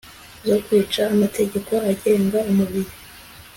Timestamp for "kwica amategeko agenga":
0.65-2.37